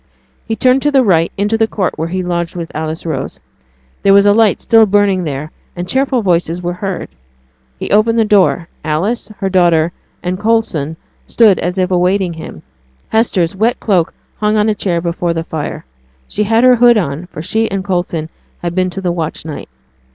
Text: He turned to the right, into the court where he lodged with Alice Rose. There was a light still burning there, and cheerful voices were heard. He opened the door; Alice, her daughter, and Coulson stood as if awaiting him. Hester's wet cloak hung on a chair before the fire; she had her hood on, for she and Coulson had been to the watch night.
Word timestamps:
He 0.47 0.55
turned 0.55 0.81
to 0.81 0.89
the 0.91 1.03
right, 1.03 1.31
into 1.37 1.59
the 1.59 1.67
court 1.67 1.95
where 1.95 2.07
he 2.07 2.23
lodged 2.23 2.55
with 2.55 2.71
Alice 2.75 3.05
Rose. 3.05 3.39
There 4.01 4.15
was 4.15 4.25
a 4.25 4.33
light 4.33 4.59
still 4.59 4.87
burning 4.87 5.25
there, 5.25 5.51
and 5.75 5.87
cheerful 5.87 6.23
voices 6.23 6.59
were 6.59 6.73
heard. 6.73 7.07
He 7.77 7.91
opened 7.91 8.17
the 8.17 8.25
door; 8.25 8.67
Alice, 8.83 9.27
her 9.37 9.47
daughter, 9.47 9.91
and 10.23 10.39
Coulson 10.41 10.97
stood 11.27 11.59
as 11.59 11.77
if 11.77 11.91
awaiting 11.91 12.33
him. 12.33 12.63
Hester's 13.09 13.55
wet 13.55 13.79
cloak 13.79 14.11
hung 14.37 14.57
on 14.57 14.69
a 14.69 14.73
chair 14.73 15.01
before 15.01 15.35
the 15.35 15.43
fire; 15.43 15.85
she 16.27 16.45
had 16.45 16.63
her 16.63 16.77
hood 16.77 16.97
on, 16.97 17.27
for 17.27 17.43
she 17.43 17.69
and 17.69 17.85
Coulson 17.85 18.27
had 18.63 18.73
been 18.73 18.89
to 18.89 19.01
the 19.01 19.11
watch 19.11 19.45
night. 19.45 19.69